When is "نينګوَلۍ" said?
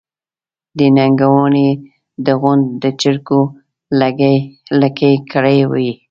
0.97-1.69